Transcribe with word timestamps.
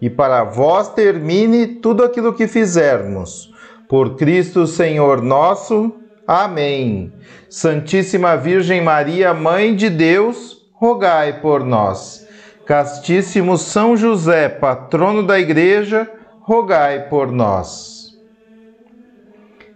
e 0.00 0.10
para 0.10 0.44
vós 0.44 0.88
termine 0.88 1.66
tudo 1.66 2.04
aquilo 2.04 2.32
que 2.32 2.46
fizermos. 2.46 3.52
Por 3.88 4.16
Cristo 4.16 4.66
Senhor 4.66 5.22
nosso. 5.22 5.92
Amém. 6.26 7.12
Santíssima 7.48 8.36
Virgem 8.36 8.82
Maria, 8.82 9.32
Mãe 9.32 9.74
de 9.74 9.88
Deus, 9.88 10.66
rogai 10.72 11.40
por 11.40 11.64
nós. 11.64 12.26
Castíssimo 12.66 13.56
São 13.56 13.96
José, 13.96 14.48
patrono 14.48 15.22
da 15.22 15.38
Igreja, 15.38 16.10
rogai 16.40 17.08
por 17.08 17.30
nós. 17.30 17.96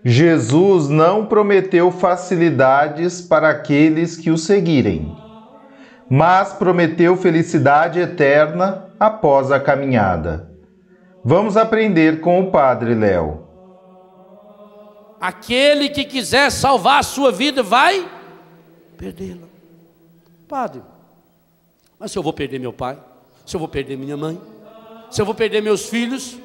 Jesus 0.04 0.88
não 0.88 1.26
prometeu 1.26 1.90
facilidades 1.90 3.20
para 3.20 3.50
aqueles 3.50 4.16
que 4.16 4.30
o 4.30 4.38
seguirem, 4.38 5.14
mas 6.10 6.52
prometeu 6.52 7.16
felicidade 7.16 8.00
eterna 8.00 8.92
após 8.98 9.52
a 9.52 9.60
caminhada. 9.60 10.50
Vamos 11.24 11.56
aprender 11.56 12.20
com 12.20 12.40
o 12.40 12.50
Padre 12.50 12.96
Léo. 12.96 13.46
Aquele 15.20 15.88
que 15.88 16.04
quiser 16.04 16.50
salvar 16.50 16.98
a 16.98 17.04
sua 17.04 17.30
vida 17.30 17.62
vai 17.62 18.10
perdê-la. 18.98 19.46
Padre, 20.48 20.82
mas 21.96 22.10
se 22.10 22.18
eu 22.18 22.24
vou 22.24 22.32
perder 22.32 22.58
meu 22.58 22.72
pai, 22.72 22.98
se 23.46 23.54
eu 23.54 23.60
vou 23.60 23.68
perder 23.68 23.96
minha 23.96 24.16
mãe, 24.16 24.40
se 25.12 25.22
eu 25.22 25.26
vou 25.26 25.34
perder 25.34 25.62
meus 25.62 25.88
filhos, 25.88 26.36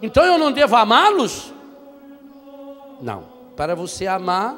então 0.00 0.24
eu 0.24 0.38
não 0.38 0.52
devo 0.52 0.76
amá-los? 0.76 1.52
Não. 3.02 3.24
Para 3.56 3.74
você 3.74 4.06
amar, 4.06 4.56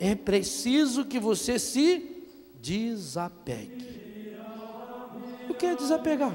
é 0.00 0.14
preciso 0.14 1.04
que 1.04 1.18
você 1.18 1.58
se 1.58 2.15
desapegue. 2.66 4.36
O 5.48 5.54
que 5.54 5.66
é 5.66 5.76
desapegar? 5.76 6.34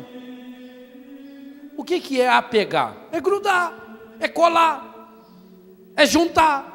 O 1.76 1.84
que, 1.84 2.00
que 2.00 2.22
é 2.22 2.30
apegar? 2.30 2.96
É 3.12 3.20
grudar, 3.20 3.74
é 4.18 4.30
colar, 4.30 5.12
é 5.96 6.06
juntar, 6.06 6.72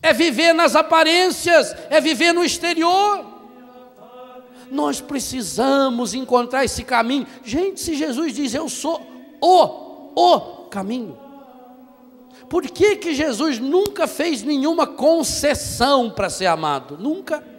é 0.00 0.12
viver 0.12 0.52
nas 0.52 0.76
aparências, 0.76 1.74
é 1.90 2.00
viver 2.00 2.32
no 2.32 2.44
exterior. 2.44 3.32
Nós 4.70 5.00
precisamos 5.00 6.14
encontrar 6.14 6.64
esse 6.64 6.84
caminho. 6.84 7.26
Gente, 7.44 7.80
se 7.80 7.96
Jesus 7.96 8.32
diz 8.32 8.54
eu 8.54 8.68
sou 8.68 9.02
o, 9.40 10.12
o 10.14 10.40
caminho. 10.68 11.18
Por 12.48 12.62
que, 12.62 12.96
que 12.96 13.14
Jesus 13.14 13.58
nunca 13.58 14.06
fez 14.06 14.42
nenhuma 14.42 14.86
concessão 14.86 16.08
para 16.10 16.30
ser 16.30 16.46
amado? 16.46 16.96
Nunca. 16.98 17.53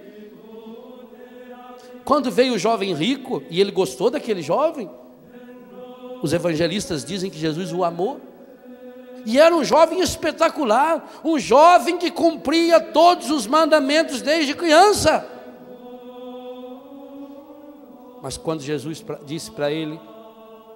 Quando 2.06 2.30
veio 2.30 2.54
o 2.54 2.60
jovem 2.60 2.94
rico 2.94 3.42
e 3.50 3.60
ele 3.60 3.72
gostou 3.72 4.12
daquele 4.12 4.44
jovem, 4.44 4.88
os 6.22 6.32
evangelistas 6.32 7.04
dizem 7.04 7.32
que 7.32 7.38
Jesus 7.38 7.74
o 7.74 7.84
amou. 7.84 8.22
E 9.26 9.40
era 9.40 9.56
um 9.56 9.64
jovem 9.64 10.02
espetacular, 10.02 11.22
um 11.24 11.40
jovem 11.40 11.98
que 11.98 12.12
cumpria 12.12 12.80
todos 12.80 13.32
os 13.32 13.48
mandamentos 13.48 14.22
desde 14.22 14.54
criança. 14.54 15.28
Mas 18.22 18.38
quando 18.38 18.62
Jesus 18.62 19.04
disse 19.26 19.50
para 19.50 19.72
ele, 19.72 20.00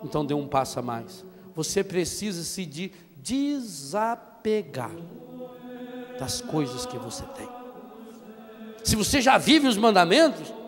então 0.04 0.26
deu 0.26 0.38
um 0.38 0.48
passo 0.48 0.80
a 0.80 0.82
mais. 0.82 1.24
Você 1.56 1.84
precisa 1.84 2.44
se 2.44 2.66
de 2.66 2.92
desapegar 3.18 4.92
das 6.20 6.42
coisas 6.42 6.88
que 6.88 6.98
você 6.98 7.24
tem. 7.36 7.48
Se 8.84 8.96
você 8.96 9.22
já 9.22 9.38
vive 9.38 9.68
os 9.68 9.78
mandamentos, 9.78 10.59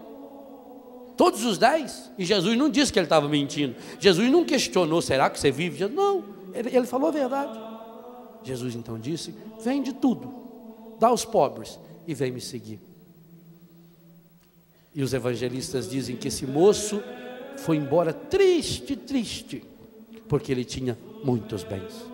Todos 1.21 1.45
os 1.45 1.59
dez. 1.59 2.09
E 2.17 2.25
Jesus 2.25 2.57
não 2.57 2.67
disse 2.67 2.91
que 2.91 2.97
ele 2.97 3.05
estava 3.05 3.29
mentindo. 3.29 3.75
Jesus 3.99 4.27
não 4.31 4.43
questionou, 4.43 5.03
será 5.03 5.29
que 5.29 5.39
você 5.39 5.51
vive? 5.51 5.87
Não, 5.87 6.25
ele, 6.51 6.75
ele 6.75 6.87
falou 6.87 7.09
a 7.09 7.11
verdade. 7.11 7.59
Jesus 8.43 8.73
então 8.73 8.97
disse: 8.97 9.31
vende 9.63 9.93
tudo, 9.93 10.33
dá 10.99 11.09
aos 11.09 11.23
pobres 11.23 11.79
e 12.07 12.15
vem 12.15 12.31
me 12.31 12.41
seguir. 12.41 12.79
E 14.95 15.03
os 15.03 15.13
evangelistas 15.13 15.87
dizem 15.87 16.15
que 16.15 16.27
esse 16.27 16.47
moço 16.47 17.03
foi 17.55 17.77
embora 17.77 18.11
triste, 18.11 18.95
triste, 18.95 19.63
porque 20.27 20.51
ele 20.51 20.65
tinha 20.65 20.97
muitos 21.23 21.63
bens 21.63 22.10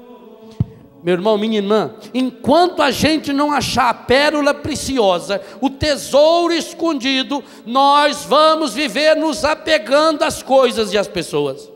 meu 1.03 1.13
irmão, 1.13 1.37
minha 1.37 1.57
irmã, 1.57 1.95
enquanto 2.13 2.81
a 2.81 2.91
gente 2.91 3.31
não 3.31 3.51
achar 3.51 3.89
a 3.89 3.93
pérola 3.93 4.53
preciosa, 4.53 5.41
o 5.61 5.69
tesouro 5.69 6.53
escondido, 6.53 7.43
nós 7.65 8.25
vamos 8.25 8.73
viver 8.73 9.15
nos 9.15 9.45
apegando 9.45 10.23
às 10.23 10.41
coisas 10.41 10.91
e 10.93 10.97
às 10.97 11.07
pessoas. 11.07 11.69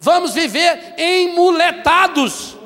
Vamos 0.00 0.32
viver 0.32 0.94
emuletados. 0.96 2.56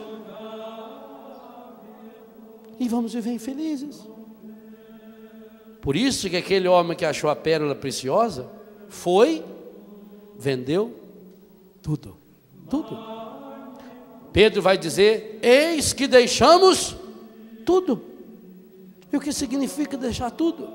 E 2.78 2.88
vamos 2.88 3.12
viver 3.12 3.32
infelizes. 3.32 4.00
Por 5.80 5.96
isso 5.96 6.30
que 6.30 6.36
aquele 6.36 6.68
homem 6.68 6.96
que 6.96 7.04
achou 7.04 7.28
a 7.28 7.36
pérola 7.36 7.74
preciosa 7.74 8.48
foi, 8.88 9.44
vendeu 10.38 10.94
tudo, 11.82 12.16
tudo. 12.70 13.23
Pedro 14.34 14.60
vai 14.60 14.76
dizer: 14.76 15.38
Eis 15.40 15.92
que 15.92 16.08
deixamos 16.08 16.96
tudo. 17.64 18.02
E 19.12 19.16
o 19.16 19.20
que 19.20 19.32
significa 19.32 19.96
deixar 19.96 20.32
tudo? 20.32 20.68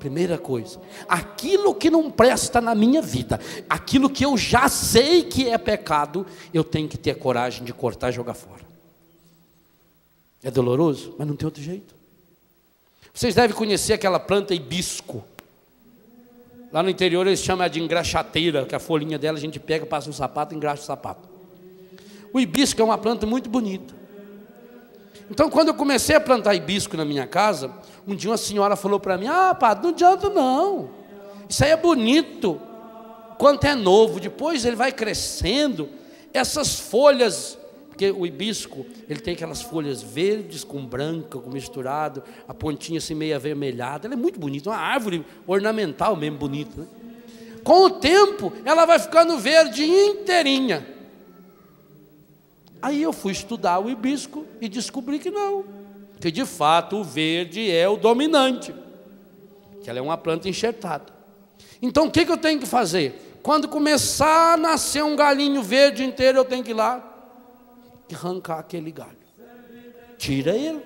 Primeira 0.00 0.36
coisa, 0.36 0.80
aquilo 1.08 1.72
que 1.72 1.88
não 1.88 2.10
presta 2.10 2.60
na 2.60 2.74
minha 2.74 3.00
vida, 3.00 3.40
aquilo 3.70 4.10
que 4.10 4.24
eu 4.24 4.36
já 4.36 4.68
sei 4.68 5.22
que 5.22 5.48
é 5.48 5.56
pecado, 5.56 6.26
eu 6.52 6.64
tenho 6.64 6.88
que 6.88 6.98
ter 6.98 7.14
coragem 7.14 7.64
de 7.64 7.72
cortar 7.72 8.10
e 8.10 8.12
jogar 8.12 8.34
fora. 8.34 8.64
É 10.42 10.50
doloroso, 10.50 11.14
mas 11.16 11.28
não 11.28 11.36
tem 11.36 11.46
outro 11.46 11.62
jeito. 11.62 11.94
Vocês 13.14 13.36
devem 13.36 13.56
conhecer 13.56 13.92
aquela 13.92 14.18
planta 14.18 14.52
hibisco. 14.52 15.24
Lá 16.72 16.82
no 16.82 16.90
interior 16.90 17.24
eles 17.24 17.40
chamam 17.40 17.68
de 17.68 17.80
engraxateira, 17.80 18.66
que 18.66 18.74
a 18.74 18.80
folhinha 18.80 19.16
dela 19.16 19.38
a 19.38 19.40
gente 19.40 19.60
pega, 19.60 19.86
passa 19.86 20.10
um 20.10 20.12
sapato 20.12 20.56
engraxa 20.56 20.82
o 20.82 20.86
sapato. 20.86 21.33
O 22.34 22.40
hibisco 22.40 22.82
é 22.82 22.84
uma 22.84 22.98
planta 22.98 23.24
muito 23.24 23.48
bonita. 23.48 23.94
Então, 25.30 25.48
quando 25.48 25.68
eu 25.68 25.74
comecei 25.74 26.16
a 26.16 26.20
plantar 26.20 26.52
hibisco 26.56 26.96
na 26.96 27.04
minha 27.04 27.28
casa, 27.28 27.70
um 28.04 28.16
dia 28.16 28.28
uma 28.28 28.36
senhora 28.36 28.74
falou 28.74 28.98
para 28.98 29.16
mim: 29.16 29.28
Ah, 29.28 29.54
padre, 29.54 29.84
não 29.84 29.90
adianta 29.90 30.28
não. 30.28 30.90
Isso 31.48 31.62
aí 31.62 31.70
é 31.70 31.76
bonito. 31.76 32.60
Quanto 33.38 33.64
é 33.64 33.76
novo, 33.76 34.18
depois 34.18 34.64
ele 34.64 34.74
vai 34.74 34.90
crescendo. 34.90 35.88
Essas 36.32 36.80
folhas, 36.80 37.56
porque 37.88 38.10
o 38.10 38.26
hibisco, 38.26 38.84
ele 39.08 39.20
tem 39.20 39.34
aquelas 39.34 39.62
folhas 39.62 40.02
verdes 40.02 40.64
com 40.64 40.84
branca, 40.84 41.38
com 41.38 41.48
misturado, 41.50 42.24
a 42.48 42.52
pontinha 42.52 42.98
assim 42.98 43.14
meio 43.14 43.36
avermelhada. 43.36 44.08
Ela 44.08 44.14
é 44.14 44.16
muito 44.16 44.40
bonita, 44.40 44.70
uma 44.70 44.76
árvore 44.76 45.24
ornamental 45.46 46.16
mesmo 46.16 46.36
bonita. 46.36 46.80
Né? 46.80 46.86
Com 47.62 47.84
o 47.84 47.90
tempo, 47.90 48.52
ela 48.64 48.84
vai 48.84 48.98
ficando 48.98 49.38
verde 49.38 49.84
inteirinha. 49.84 50.93
Aí 52.84 53.02
eu 53.02 53.14
fui 53.14 53.32
estudar 53.32 53.78
o 53.78 53.88
hibisco 53.88 54.44
e 54.60 54.68
descobri 54.68 55.18
que 55.18 55.30
não, 55.30 55.64
que 56.20 56.30
de 56.30 56.44
fato 56.44 56.96
o 56.96 57.02
verde 57.02 57.70
é 57.70 57.88
o 57.88 57.96
dominante, 57.96 58.74
que 59.82 59.88
ela 59.88 59.98
é 59.98 60.02
uma 60.02 60.18
planta 60.18 60.50
enxertada. 60.50 61.06
Então 61.80 62.08
o 62.08 62.10
que, 62.10 62.26
que 62.26 62.30
eu 62.30 62.36
tenho 62.36 62.60
que 62.60 62.66
fazer? 62.66 63.38
Quando 63.42 63.68
começar 63.68 64.52
a 64.52 64.56
nascer 64.58 65.02
um 65.02 65.16
galinho 65.16 65.62
verde 65.62 66.04
inteiro, 66.04 66.36
eu 66.36 66.44
tenho 66.44 66.62
que 66.62 66.72
ir 66.72 66.74
lá 66.74 67.02
e 68.06 68.14
arrancar 68.14 68.58
aquele 68.58 68.90
galho. 68.90 69.16
tira 70.18 70.54
ele. 70.54 70.82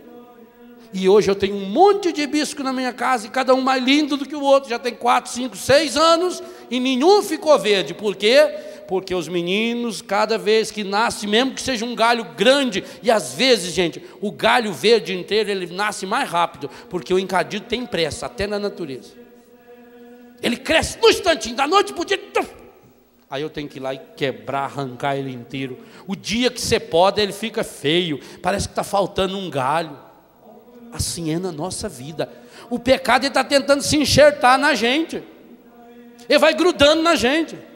E 0.94 1.08
hoje 1.08 1.28
eu 1.28 1.34
tenho 1.34 1.56
um 1.56 1.66
monte 1.66 2.12
de 2.12 2.22
hibisco 2.22 2.62
na 2.62 2.72
minha 2.72 2.92
casa, 2.92 3.26
e 3.26 3.30
cada 3.30 3.52
um 3.56 3.60
mais 3.60 3.82
lindo 3.82 4.16
do 4.16 4.24
que 4.24 4.36
o 4.36 4.40
outro, 4.40 4.70
já 4.70 4.78
tem 4.78 4.94
quatro, 4.94 5.32
cinco, 5.32 5.56
seis 5.56 5.96
anos, 5.96 6.40
e 6.70 6.78
nenhum 6.78 7.24
ficou 7.24 7.58
verde. 7.58 7.92
Por 7.92 8.14
quê? 8.14 8.67
Porque 8.88 9.14
os 9.14 9.29
meninos, 9.29 10.00
cada 10.00 10.38
vez 10.38 10.70
que 10.70 10.82
nasce, 10.82 11.26
mesmo 11.26 11.52
que 11.52 11.61
seja 11.61 11.85
um 11.85 11.94
galho 11.94 12.25
grande, 12.35 12.82
e 13.02 13.11
às 13.11 13.35
vezes, 13.35 13.75
gente, 13.75 14.02
o 14.19 14.32
galho 14.32 14.73
verde 14.73 15.12
inteiro, 15.12 15.50
ele 15.50 15.67
nasce 15.67 16.06
mais 16.06 16.26
rápido, 16.26 16.70
porque 16.88 17.12
o 17.12 17.19
encadido 17.19 17.67
tem 17.67 17.85
pressa, 17.85 18.25
até 18.25 18.46
na 18.46 18.58
natureza. 18.58 19.12
Ele 20.43 20.56
cresce 20.56 20.99
no 21.02 21.11
instantinho, 21.11 21.55
da 21.55 21.67
noite 21.67 21.93
para 21.93 22.00
o 22.00 22.05
dia. 22.06 22.19
Aí 23.29 23.43
eu 23.43 23.50
tenho 23.50 23.69
que 23.69 23.79
ir 23.79 23.81
lá 23.81 23.93
e 23.93 24.00
quebrar, 24.17 24.61
arrancar 24.61 25.17
ele 25.17 25.35
inteiro. 25.35 25.79
O 26.06 26.17
dia 26.17 26.50
que 26.50 26.61
você 26.61 26.81
pode, 26.81 27.20
ele 27.20 27.35
fica 27.35 27.62
feio, 27.62 28.19
parece 28.40 28.69
que 28.69 28.73
está 28.73 28.82
faltando 28.82 29.37
um 29.37 29.50
galho. 29.50 29.99
Assim 30.94 31.31
é 31.31 31.38
na 31.38 31.52
nossa 31.52 31.90
vida. 31.90 32.32
O 32.70 32.79
pecado 32.79 33.26
está 33.26 33.44
tentando 33.44 33.82
se 33.82 33.99
enxertar 33.99 34.58
na 34.58 34.75
gente, 34.75 35.23
ele 36.26 36.38
vai 36.38 36.55
grudando 36.55 37.02
na 37.02 37.14
gente. 37.14 37.67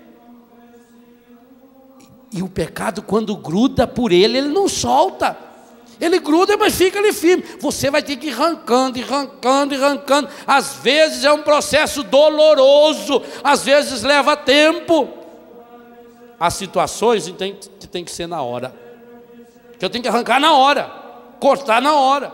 E 2.33 2.43
o 2.43 2.49
pecado, 2.49 3.03
quando 3.03 3.37
gruda 3.37 3.87
por 3.87 4.11
ele, 4.11 4.39
ele 4.39 4.49
não 4.49 4.69
solta. 4.69 5.37
Ele 6.01 6.19
gruda, 6.19 6.57
mas 6.57 6.75
fica 6.75 6.99
ali 6.99 7.13
firme. 7.13 7.45
Você 7.61 7.91
vai 7.91 8.03
ter 8.03 8.17
que 8.17 8.29
ir 8.29 8.33
arrancando, 8.33 8.99
e 8.99 9.03
arrancando, 9.03 9.75
e 9.75 9.77
arrancando. 9.77 10.29
Às 10.47 10.75
vezes 10.77 11.25
é 11.25 11.33
um 11.33 11.43
processo 11.43 12.03
doloroso, 12.03 13.23
às 13.45 13.63
vezes 13.63 14.03
leva 14.03 14.37
tempo. 14.37 15.09
Há 16.41 16.51
situações 16.51 17.29
que 17.29 17.87
tem, 17.87 18.05
que 18.05 18.11
ser 18.11 18.27
na 18.27 18.43
hora. 18.43 18.75
Que 19.79 19.85
eu 19.85 19.91
tenho 19.91 20.03
que 20.03 20.09
arrancar 20.09 20.41
na 20.41 20.55
hora, 20.55 20.91
cortar 21.39 21.81
na 21.81 21.95
hora. 21.95 22.33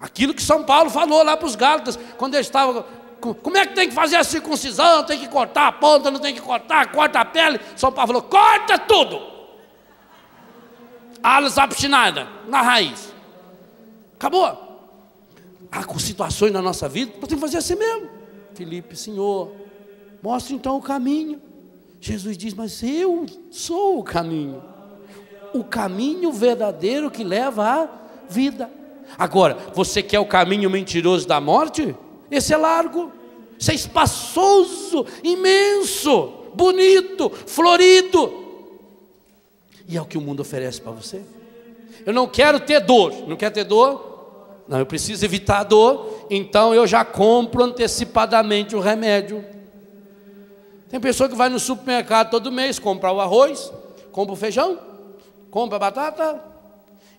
Aquilo 0.00 0.34
que 0.34 0.42
São 0.42 0.64
Paulo 0.64 0.90
falou 0.90 1.22
lá 1.22 1.36
para 1.36 1.46
os 1.46 1.54
Gálatas, 1.54 1.96
quando 2.18 2.34
ele 2.34 2.40
estava. 2.40 2.84
Como 3.22 3.56
é 3.56 3.64
que 3.64 3.74
tem 3.74 3.88
que 3.88 3.94
fazer 3.94 4.16
a 4.16 4.24
circuncisão? 4.24 5.04
Tem 5.04 5.16
que 5.16 5.28
cortar 5.28 5.68
a 5.68 5.72
ponta, 5.72 6.10
não 6.10 6.18
tem 6.18 6.34
que 6.34 6.40
cortar, 6.40 6.90
corta 6.90 7.20
a 7.20 7.24
pele. 7.24 7.60
São 7.76 7.92
Paulo 7.92 8.08
falou: 8.08 8.22
corta 8.22 8.76
tudo. 8.80 9.22
Alas 11.22 11.56
abstinadas, 11.56 12.26
na 12.48 12.60
raiz. 12.60 13.12
Acabou. 14.14 14.72
Há 15.70 15.98
situações 16.00 16.52
na 16.52 16.60
nossa 16.60 16.88
vida, 16.88 17.12
nós 17.20 17.28
temos 17.28 17.44
que 17.44 17.50
fazer 17.52 17.58
assim 17.58 17.76
mesmo. 17.76 18.10
Felipe, 18.54 18.96
Senhor, 18.96 19.52
mostre 20.20 20.54
então 20.54 20.76
o 20.76 20.82
caminho. 20.82 21.40
Jesus 22.00 22.36
diz: 22.36 22.52
Mas 22.54 22.82
eu 22.82 23.24
sou 23.52 24.00
o 24.00 24.02
caminho. 24.02 24.60
O 25.54 25.62
caminho 25.62 26.32
verdadeiro 26.32 27.08
que 27.08 27.22
leva 27.22 27.84
à 27.84 27.88
vida. 28.28 28.68
Agora, 29.16 29.56
você 29.72 30.02
quer 30.02 30.18
o 30.18 30.26
caminho 30.26 30.68
mentiroso 30.68 31.28
da 31.28 31.40
morte? 31.40 31.94
Esse 32.32 32.54
é 32.54 32.56
largo, 32.56 33.12
esse 33.60 33.70
é 33.70 33.74
espaçoso, 33.74 35.04
imenso, 35.22 36.32
bonito, 36.54 37.28
florido. 37.28 38.32
E 39.86 39.98
é 39.98 40.00
o 40.00 40.06
que 40.06 40.16
o 40.16 40.20
mundo 40.20 40.40
oferece 40.40 40.80
para 40.80 40.92
você. 40.92 41.20
Eu 42.06 42.14
não 42.14 42.26
quero 42.26 42.58
ter 42.58 42.80
dor, 42.80 43.12
não 43.28 43.36
quer 43.36 43.50
ter 43.50 43.64
dor? 43.64 44.10
Não, 44.66 44.78
eu 44.78 44.86
preciso 44.86 45.22
evitar 45.22 45.58
a 45.58 45.64
dor, 45.64 46.26
então 46.30 46.74
eu 46.74 46.86
já 46.86 47.04
compro 47.04 47.62
antecipadamente 47.64 48.74
o 48.74 48.80
remédio. 48.80 49.44
Tem 50.88 50.98
pessoa 50.98 51.28
que 51.28 51.34
vai 51.34 51.50
no 51.50 51.60
supermercado 51.60 52.30
todo 52.30 52.50
mês 52.50 52.78
comprar 52.78 53.12
o 53.12 53.20
arroz, 53.20 53.70
compra 54.10 54.32
o 54.32 54.36
feijão, 54.36 54.78
compra 55.50 55.76
a 55.76 55.80
batata, 55.80 56.51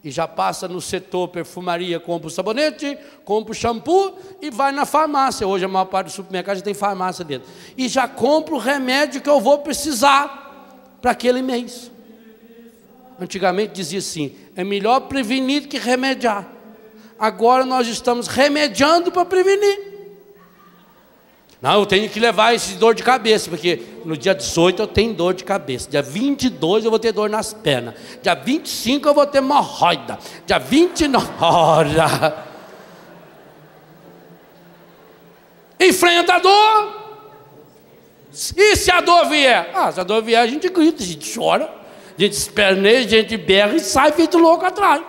e 0.04 0.12
já 0.12 0.28
passa 0.28 0.68
no 0.68 0.82
setor 0.82 1.30
perfumaria, 1.30 2.00
compra 2.00 2.28
o 2.28 2.32
sabonete, 2.32 2.98
compra 3.24 3.54
o 3.54 3.56
shampoo 3.56 4.18
e 4.42 4.52
vai 4.52 4.74
na 4.74 4.86
farmácia. 4.86 5.48
Hoje 5.48 5.64
a 5.64 5.68
maior 5.68 5.86
parte 5.86 6.08
do 6.08 6.12
supermercado 6.12 6.58
já 6.58 6.62
tem 6.62 6.74
farmácia 6.74 7.24
dentro. 7.24 7.48
E 7.78 7.88
já 7.88 8.06
compra 8.08 8.54
o 8.54 8.58
remédio 8.58 9.22
que 9.22 9.30
eu 9.30 9.40
vou 9.40 9.60
precisar 9.60 10.98
para 11.02 11.12
aquele 11.12 11.42
mês. 11.42 11.90
Antigamente 13.18 13.74
dizia 13.74 14.00
assim: 14.00 14.36
é 14.56 14.64
melhor 14.64 15.02
prevenir 15.02 15.70
que 15.70 15.78
remediar. 15.78 16.48
Agora 17.18 17.66
nós 17.66 17.88
estamos 17.88 18.28
remediando 18.28 19.10
para 19.10 19.24
prevenir. 19.24 19.93
Não, 21.64 21.80
eu 21.80 21.86
tenho 21.86 22.10
que 22.10 22.20
levar 22.20 22.54
esse 22.54 22.74
dor 22.74 22.94
de 22.94 23.02
cabeça, 23.02 23.50
porque 23.50 23.82
no 24.04 24.18
dia 24.18 24.36
18 24.36 24.82
eu 24.82 24.88
tenho 24.88 25.14
dor 25.14 25.34
de 25.34 25.46
cabeça. 25.46 25.90
Dia 25.90 26.02
22 26.02 26.84
eu 26.84 26.92
vou 26.92 27.00
ter 27.00 27.14
dor 27.14 27.30
nas 27.30 27.54
pernas. 27.54 27.94
Dia 28.22 28.34
25 28.34 29.08
eu 29.08 29.14
vou 29.14 29.26
ter 29.26 29.38
hemorroida. 29.38 30.20
Dia 30.46 30.60
29. 30.60 31.26
Ora! 31.40 32.46
Enfrenta 35.80 36.34
a 36.34 36.40
dor. 36.40 37.02
E 38.58 38.76
se 38.76 38.92
a 38.92 39.00
dor 39.00 39.30
vier? 39.30 39.72
Ah, 39.74 39.90
se 39.90 40.02
a 40.02 40.04
dor 40.04 40.22
vier, 40.22 40.42
a 40.42 40.48
gente 40.48 40.68
grita, 40.68 41.02
a 41.02 41.06
gente 41.06 41.34
chora, 41.34 41.74
a 42.18 42.22
gente 42.22 42.34
esperneia, 42.34 43.00
a 43.00 43.08
gente 43.08 43.38
berra 43.38 43.74
e 43.74 43.80
sai 43.80 44.12
feito 44.12 44.38
louco 44.38 44.66
atrás. 44.66 45.02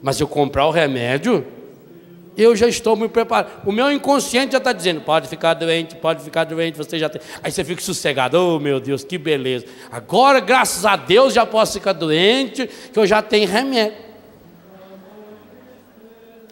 Mas 0.00 0.16
se 0.16 0.22
eu 0.22 0.28
comprar 0.28 0.64
o 0.64 0.70
remédio, 0.70 1.46
eu 2.36 2.56
já 2.56 2.66
estou 2.66 2.96
me 2.96 3.08
preparado. 3.08 3.62
O 3.64 3.72
meu 3.72 3.90
inconsciente 3.92 4.52
já 4.52 4.58
está 4.58 4.72
dizendo: 4.72 5.00
pode 5.00 5.28
ficar 5.28 5.54
doente, 5.54 5.94
pode 5.96 6.22
ficar 6.22 6.44
doente, 6.44 6.76
você 6.76 6.98
já 6.98 7.08
tem. 7.08 7.20
Aí 7.42 7.50
você 7.50 7.64
fica 7.64 7.80
sossegado: 7.80 8.38
oh 8.38 8.58
meu 8.58 8.80
Deus, 8.80 9.04
que 9.04 9.16
beleza. 9.16 9.66
Agora, 9.90 10.40
graças 10.40 10.84
a 10.84 10.96
Deus, 10.96 11.32
já 11.32 11.46
posso 11.46 11.74
ficar 11.74 11.92
doente, 11.92 12.68
que 12.92 12.98
eu 12.98 13.06
já 13.06 13.22
tenho 13.22 13.48
remédio. 13.48 14.04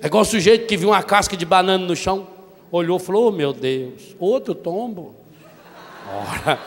É 0.01 0.07
igual 0.07 0.23
o 0.23 0.27
sujeito 0.27 0.67
que 0.67 0.77
viu 0.77 0.91
uma 0.91 1.03
casca 1.03 1.37
de 1.37 1.45
banana 1.45 1.85
no 1.85 1.97
chão, 1.97 2.27
olhou 2.71 2.99
e 2.99 3.01
falou: 3.01 3.29
oh 3.29 3.33
meu 3.33 3.53
Deus, 3.53 4.15
outro 4.19 4.55
tombo. 4.55 5.17
Ora. 6.07 6.59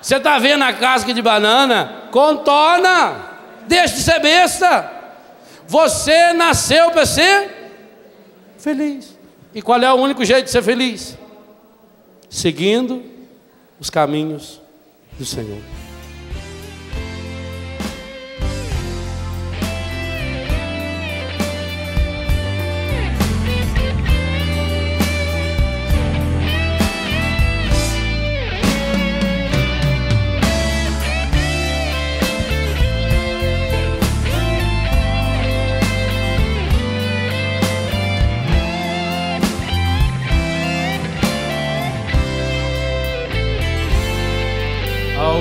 Você 0.00 0.16
está 0.16 0.38
vendo 0.38 0.62
a 0.62 0.72
casca 0.72 1.12
de 1.12 1.20
banana? 1.20 2.04
Contorna, 2.12 3.16
deixa 3.66 3.96
de 3.96 4.02
ser 4.02 4.20
besta. 4.20 4.92
Você 5.66 6.32
nasceu 6.32 6.90
para 6.92 7.04
ser 7.04 7.57
feliz. 8.58 9.16
E 9.54 9.62
qual 9.62 9.80
é 9.80 9.92
o 9.92 9.96
único 9.96 10.24
jeito 10.24 10.44
de 10.44 10.50
ser 10.50 10.62
feliz? 10.62 11.16
Seguindo 12.28 13.02
os 13.80 13.88
caminhos 13.88 14.60
do 15.18 15.24
Senhor. 15.24 15.87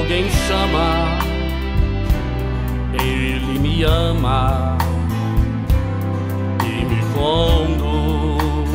Alguém 0.08 0.30
chama, 0.48 1.20
Ele 2.94 3.60
me 3.60 3.84
ama 3.84 4.78
e 6.64 6.86
me 6.86 7.02
conduz 7.14 8.72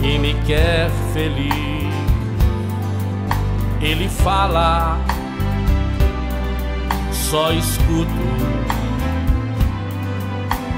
e 0.00 0.16
me 0.16 0.34
quer 0.46 0.88
feliz. 1.12 1.92
Ele 3.80 4.08
fala, 4.08 4.96
só 7.10 7.50
escuto 7.52 8.12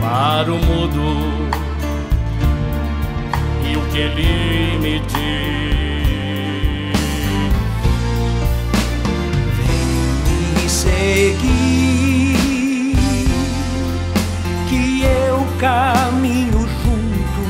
para 0.01 0.51
o 0.51 0.57
mudo 0.57 1.51
e 3.63 3.77
o 3.77 3.81
que 3.93 3.99
ele 3.99 4.79
me 4.79 5.01
diz. 5.01 5.80
Seguir, 11.01 12.37
que 14.69 15.03
eu 15.03 15.47
caminho 15.59 16.61
junto 16.83 17.43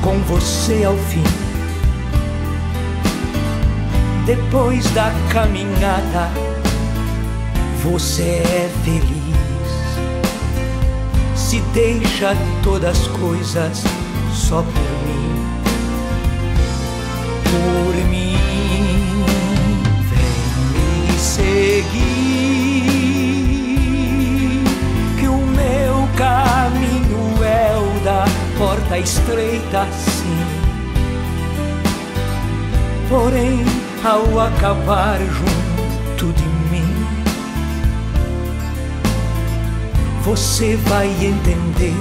com 0.00 0.18
você 0.20 0.84
ao 0.84 0.96
fim. 0.96 1.22
Depois 4.24 4.90
da 4.92 5.12
caminhada, 5.30 6.30
você 7.82 8.42
é 8.42 8.70
feliz. 8.84 9.22
Se 11.34 11.60
deixa 11.74 12.34
todas 12.62 12.98
as 12.98 13.06
coisas 13.08 13.84
só 14.32 14.62
por 14.62 14.72
mim, 15.06 15.44
por 17.44 17.94
mim. 18.08 18.36
Vem 20.08 21.12
me 21.12 21.18
seguir 21.18 22.31
porta 28.92 28.98
estreita 28.98 29.86
sim. 29.90 30.38
Porém, 33.08 33.64
ao 34.04 34.40
acabar 34.40 35.18
junto 35.18 36.32
de 36.32 36.48
mim, 36.70 36.94
você 40.22 40.76
vai 40.76 41.08
entender 41.08 41.94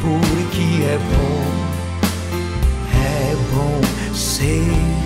porque 0.00 0.82
é 0.84 0.98
bom, 1.12 1.44
é 2.94 3.36
bom 3.54 3.80
servir. 4.14 4.98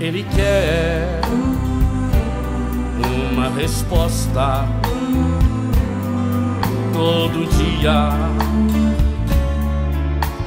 Ele 0.00 0.24
quer 0.34 1.20
uma 3.32 3.48
resposta 3.50 4.66
todo 7.00 7.46
dia 7.56 8.10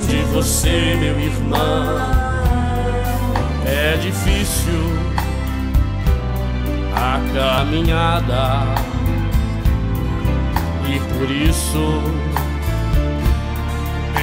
de 0.06 0.18
você, 0.32 0.96
meu 1.00 1.20
irmão. 1.20 1.98
É 3.66 3.98
difícil 3.98 4.84
a 6.96 7.20
caminhada 7.34 8.66
e 10.88 11.00
por 11.16 11.32
isso 11.32 12.04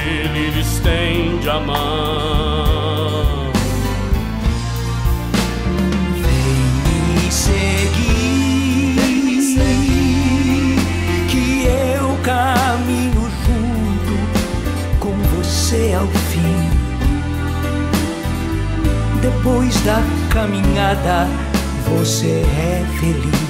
ele 0.05 0.57
estende 0.57 1.49
a 1.49 1.59
mão. 1.59 3.51
Vem 6.23 7.25
me 7.25 7.29
seguir, 7.29 8.10
caminho 12.23 13.29
junto 13.45 14.99
com 14.99 15.13
você 15.35 15.93
ao 15.93 16.07
fim. 16.07 16.69
Depois 19.21 19.79
da 19.81 20.01
caminhada, 20.31 21.27
você 21.85 22.43
é 22.57 22.85
feliz. 22.99 23.41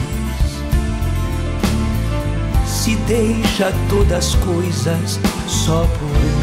Se 2.66 2.96
deixa 3.08 3.72
todas 3.90 4.18
as 4.30 4.36
coisas 4.36 5.20
só 5.48 5.86
por 6.00 6.10
mim, 6.40 6.40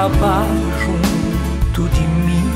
acabar 0.00 0.46
junto 0.82 1.86
de 1.90 2.00
mim, 2.00 2.50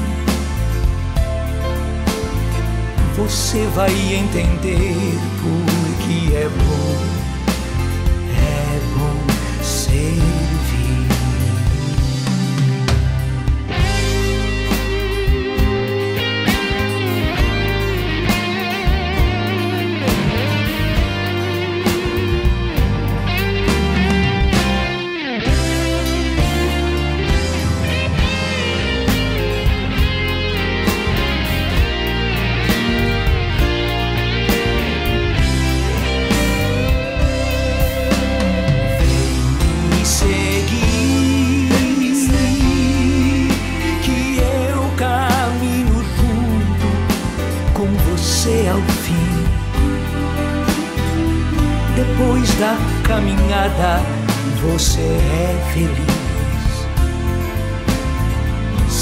você 3.14 3.66
vai 3.74 3.90
entender 4.14 5.18
porque 5.42 6.34
é 6.34 6.48
bom, 6.48 7.13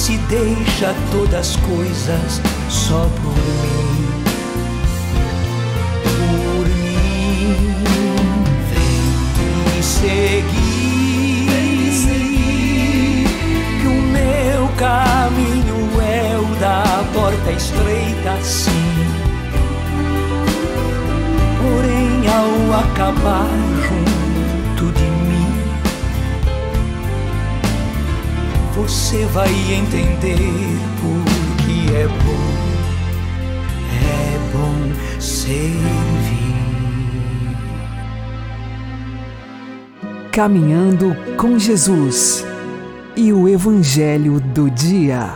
Se 0.03 0.19
deixa 0.19 0.93
todas 1.13 1.51
as 1.51 1.57
coisas 1.59 2.41
só 2.69 3.09
por 3.23 3.37
mim. 3.37 4.25
Por 6.03 6.67
mim, 6.67 7.85
vem 8.69 9.77
me 9.77 9.81
seguir, 9.81 10.43
que 13.81 13.87
o 13.87 14.03
meu 14.03 14.67
caminho 14.77 15.81
é 16.03 16.37
o 16.37 16.47
da 16.57 17.05
porta 17.15 17.53
estreita, 17.53 18.37
sim. 18.43 18.71
Porém, 21.63 22.27
ao 22.27 22.51
acabar 22.81 23.47
junto 23.89 24.12
você 28.75 29.27
vai 29.27 29.51
entender 29.71 30.39
porque 30.99 31.95
é 31.95 32.07
bom, 32.07 32.53
é 34.01 34.39
bom 34.51 35.21
servir. 35.21 35.93
Caminhando 40.33 41.15
com 41.37 41.59
Jesus 41.59 42.47
e 43.15 43.31
o 43.31 43.47
Evangelho 43.47 44.41
do 44.41 44.71
Dia. 44.71 45.29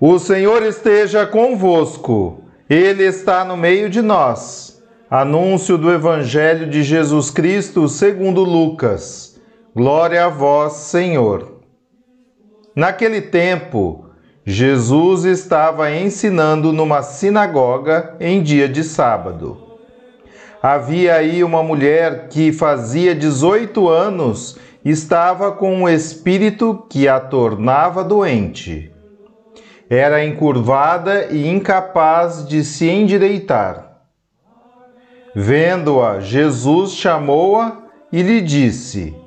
O 0.00 0.20
Senhor 0.20 0.62
esteja 0.62 1.26
convosco, 1.26 2.44
Ele 2.70 3.02
está 3.02 3.44
no 3.44 3.56
meio 3.56 3.90
de 3.90 4.00
nós. 4.00 4.80
Anúncio 5.10 5.76
do 5.76 5.90
Evangelho 5.90 6.70
de 6.70 6.84
Jesus 6.84 7.28
Cristo 7.28 7.88
segundo 7.88 8.44
Lucas. 8.44 9.35
Glória 9.76 10.24
a 10.24 10.28
vós, 10.30 10.72
Senhor. 10.72 11.60
Naquele 12.74 13.20
tempo, 13.20 14.06
Jesus 14.42 15.26
estava 15.26 15.94
ensinando 15.94 16.72
numa 16.72 17.02
sinagoga 17.02 18.16
em 18.18 18.42
dia 18.42 18.70
de 18.70 18.82
sábado. 18.82 19.76
Havia 20.62 21.16
aí 21.16 21.44
uma 21.44 21.62
mulher 21.62 22.28
que 22.28 22.52
fazia 22.52 23.14
18 23.14 23.86
anos 23.86 24.56
estava 24.82 25.52
com 25.52 25.74
um 25.74 25.86
espírito 25.86 26.86
que 26.88 27.06
a 27.06 27.20
tornava 27.20 28.02
doente. 28.02 28.90
Era 29.90 30.24
encurvada 30.24 31.26
e 31.26 31.46
incapaz 31.46 32.48
de 32.48 32.64
se 32.64 32.88
endireitar. 32.88 34.00
Vendo-a, 35.34 36.20
Jesus 36.20 36.92
chamou-a 36.92 37.82
e 38.10 38.22
lhe 38.22 38.40
disse: 38.40 39.25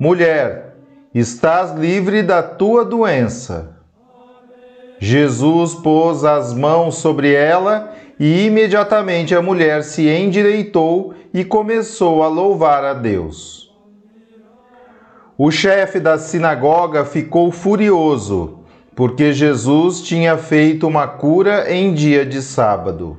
Mulher, 0.00 0.76
estás 1.14 1.78
livre 1.78 2.22
da 2.22 2.42
tua 2.42 2.86
doença. 2.86 3.76
Jesus 4.98 5.74
pôs 5.74 6.24
as 6.24 6.54
mãos 6.54 6.94
sobre 6.94 7.34
ela 7.34 7.92
e 8.18 8.46
imediatamente 8.46 9.34
a 9.34 9.42
mulher 9.42 9.82
se 9.82 10.08
endireitou 10.08 11.12
e 11.34 11.44
começou 11.44 12.22
a 12.22 12.28
louvar 12.28 12.82
a 12.82 12.94
Deus. 12.94 13.76
O 15.36 15.50
chefe 15.50 16.00
da 16.00 16.16
sinagoga 16.16 17.04
ficou 17.04 17.52
furioso, 17.52 18.60
porque 18.96 19.34
Jesus 19.34 20.00
tinha 20.00 20.38
feito 20.38 20.88
uma 20.88 21.06
cura 21.06 21.70
em 21.70 21.92
dia 21.92 22.24
de 22.24 22.40
sábado. 22.40 23.18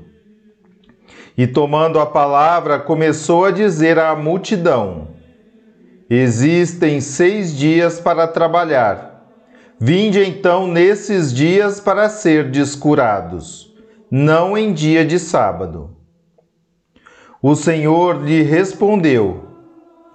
E 1.38 1.46
tomando 1.46 2.00
a 2.00 2.08
palavra, 2.08 2.80
começou 2.80 3.46
a 3.46 3.52
dizer 3.52 4.00
à 4.00 4.16
multidão: 4.16 5.21
Existem 6.14 7.00
seis 7.00 7.56
dias 7.58 7.98
para 7.98 8.28
trabalhar. 8.28 9.32
Vinde 9.80 10.22
então 10.22 10.68
nesses 10.68 11.34
dias 11.34 11.80
para 11.80 12.10
ser 12.10 12.52
descurados, 12.52 13.74
não 14.12 14.58
em 14.58 14.74
dia 14.74 15.06
de 15.06 15.18
sábado. 15.18 15.96
O 17.42 17.56
Senhor 17.56 18.22
lhe 18.26 18.42
respondeu: 18.42 19.46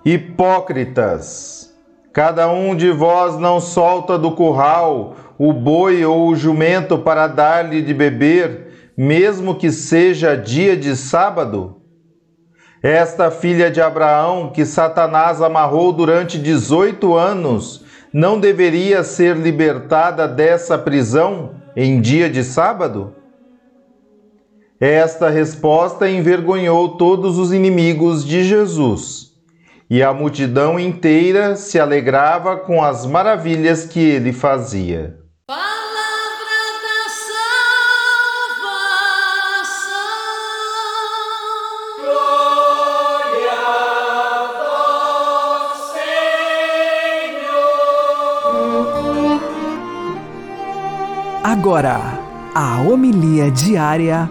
Hipócritas, 0.04 1.74
cada 2.12 2.46
um 2.52 2.76
de 2.76 2.90
vós 2.90 3.38
não 3.38 3.58
solta 3.58 4.18
do 4.18 4.32
curral 4.32 5.16
o 5.38 5.50
boi 5.50 6.04
ou 6.04 6.28
o 6.28 6.36
jumento 6.36 6.98
para 6.98 7.26
dar-lhe 7.26 7.80
de 7.80 7.94
beber, 7.94 8.92
mesmo 8.94 9.54
que 9.54 9.72
seja 9.72 10.36
dia 10.36 10.76
de 10.76 10.94
sábado? 10.94 11.75
Esta 12.86 13.32
filha 13.32 13.68
de 13.68 13.80
Abraão, 13.80 14.52
que 14.52 14.64
Satanás 14.64 15.42
amarrou 15.42 15.92
durante 15.92 16.38
18 16.38 17.16
anos, 17.16 17.84
não 18.12 18.38
deveria 18.38 19.02
ser 19.02 19.36
libertada 19.36 20.28
dessa 20.28 20.78
prisão 20.78 21.56
em 21.74 22.00
dia 22.00 22.30
de 22.30 22.44
sábado? 22.44 23.12
Esta 24.78 25.28
resposta 25.28 26.08
envergonhou 26.08 26.90
todos 26.90 27.38
os 27.38 27.52
inimigos 27.52 28.24
de 28.24 28.44
Jesus, 28.44 29.32
e 29.90 30.00
a 30.00 30.14
multidão 30.14 30.78
inteira 30.78 31.56
se 31.56 31.80
alegrava 31.80 32.56
com 32.56 32.84
as 32.84 33.04
maravilhas 33.04 33.84
que 33.84 33.98
ele 33.98 34.32
fazia. 34.32 35.25
Agora, 51.58 51.98
a 52.54 52.82
homilia 52.82 53.50
diária 53.50 54.28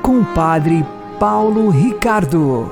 com 0.00 0.20
o 0.20 0.24
Padre 0.32 0.86
Paulo 1.18 1.70
Ricardo. 1.70 2.70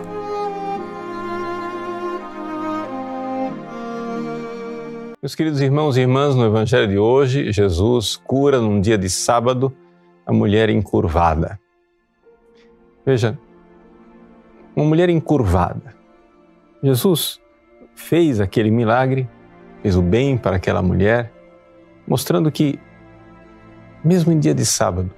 Meus 5.21 5.35
queridos 5.35 5.61
irmãos 5.61 5.97
e 5.97 6.03
irmãs, 6.03 6.37
no 6.37 6.47
Evangelho 6.47 6.87
de 6.87 6.97
hoje, 6.97 7.51
Jesus 7.51 8.15
cura 8.15 8.61
num 8.61 8.81
dia 8.81 8.97
de 8.97 9.11
sábado 9.11 9.77
a 10.25 10.33
mulher 10.33 10.71
encurvada. 10.71 11.59
Veja, 13.05 13.37
uma 14.77 14.87
mulher 14.87 15.11
encurvada. 15.11 15.97
Jesus 16.81 17.41
fez 17.97 18.41
aquele 18.41 18.71
milagre, 18.71 19.29
fez 19.83 19.97
o 19.97 20.01
bem 20.01 20.39
para 20.39 20.55
aquela 20.55 20.81
mulher, 20.81 21.33
mostrando 22.07 22.53
que, 22.53 22.79
mesmo 24.07 24.33
em 24.33 24.39
dia 24.39 24.55
de 24.55 24.65
sábado, 24.65 25.11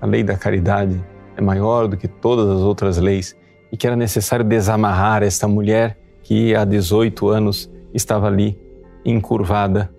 a 0.00 0.06
lei 0.06 0.24
da 0.24 0.36
caridade 0.36 1.00
é 1.36 1.40
maior 1.40 1.86
do 1.86 1.96
que 1.96 2.08
todas 2.08 2.48
as 2.48 2.60
outras 2.60 2.98
leis 2.98 3.36
e 3.70 3.76
que 3.76 3.86
era 3.86 3.94
necessário 3.94 4.44
desamarrar 4.44 5.22
esta 5.22 5.46
mulher 5.46 5.96
que 6.20 6.52
há 6.52 6.64
18 6.64 7.28
anos 7.28 7.70
estava 7.94 8.26
ali 8.26 8.60
encurvada, 9.04 9.94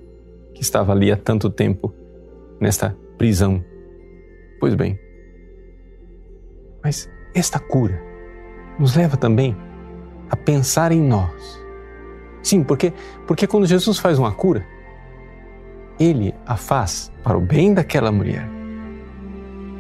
que 0.54 0.62
estava 0.62 0.92
ali 0.92 1.14
há 1.14 1.18
tanto 1.18 1.50
tempo 1.50 1.94
nesta 2.60 2.94
prisão. 3.18 3.64
Pois 4.60 4.76
bem, 4.76 5.00
mas 6.84 7.10
esta 7.34 7.58
cura 7.58 8.02
nos 8.78 8.98
leva 8.98 9.16
também 9.16 9.56
a 10.30 10.36
pensar 10.36 10.92
em 10.92 11.02
nós. 11.02 11.64
Sim, 12.42 12.66
porque 12.66 12.92
porque 13.26 13.48
quando 13.48 13.66
Jesus 13.66 13.98
faz 13.98 14.20
uma 14.20 14.34
cura, 14.34 14.66
ele 16.00 16.34
a 16.46 16.56
faz 16.56 17.12
para 17.24 17.38
o 17.38 17.42
bem 17.42 17.74
daquela 17.74 18.12
mulher, 18.12 18.48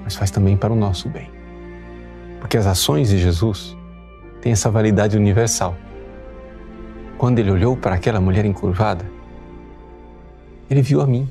mas 0.03 0.15
faz 0.15 0.31
também 0.31 0.55
para 0.55 0.71
o 0.71 0.75
nosso 0.75 1.09
bem. 1.09 1.29
Porque 2.39 2.57
as 2.57 2.65
ações 2.65 3.09
de 3.09 3.17
Jesus 3.17 3.77
têm 4.41 4.51
essa 4.51 4.69
validade 4.69 5.17
universal. 5.17 5.75
Quando 7.17 7.39
ele 7.39 7.51
olhou 7.51 7.77
para 7.77 7.95
aquela 7.95 8.19
mulher 8.19 8.45
encurvada, 8.45 9.05
ele 10.69 10.81
viu 10.81 11.01
a 11.01 11.07
mim. 11.07 11.29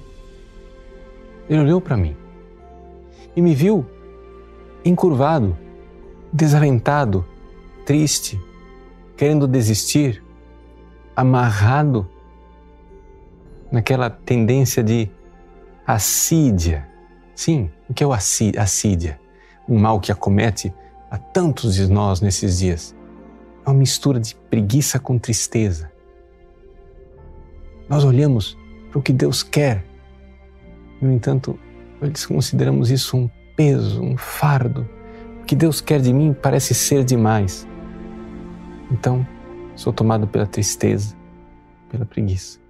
Ele 1.48 1.60
olhou 1.60 1.80
para 1.80 1.96
mim 1.96 2.16
e 3.36 3.42
me 3.42 3.54
viu 3.54 3.84
encurvado, 4.84 5.56
desalentado, 6.32 7.24
triste, 7.84 8.40
querendo 9.16 9.46
desistir, 9.46 10.22
amarrado 11.14 12.08
naquela 13.72 14.10
tendência 14.10 14.84
de 14.84 15.10
assídia. 15.86 16.86
Sim, 17.34 17.70
o 17.88 17.94
que 17.94 18.04
é 18.04 18.06
o 18.06 18.12
assídia? 18.12 19.18
Um 19.66 19.78
mal 19.78 19.98
que 19.98 20.12
acomete 20.12 20.72
a 21.10 21.16
tantos 21.16 21.74
de 21.74 21.90
nós 21.90 22.20
nesses 22.20 22.58
dias. 22.58 22.94
É 23.64 23.70
uma 23.70 23.78
mistura 23.78 24.20
de 24.20 24.34
preguiça 24.34 24.98
com 24.98 25.18
tristeza. 25.18 25.90
Nós 27.88 28.04
olhamos 28.04 28.56
para 28.90 28.98
o 28.98 29.02
que 29.02 29.12
Deus 29.12 29.42
quer. 29.42 29.84
No 31.00 31.10
entanto, 31.10 31.58
nós 32.00 32.26
consideramos 32.26 32.90
isso 32.90 33.16
um 33.16 33.30
peso, 33.56 34.02
um 34.02 34.16
fardo. 34.16 34.88
O 35.40 35.44
que 35.44 35.56
Deus 35.56 35.80
quer 35.80 36.00
de 36.00 36.12
mim 36.12 36.34
parece 36.34 36.74
ser 36.74 37.04
demais. 37.04 37.66
Então, 38.90 39.26
sou 39.74 39.92
tomado 39.92 40.26
pela 40.26 40.46
tristeza, 40.46 41.16
pela 41.88 42.04
preguiça. 42.04 42.61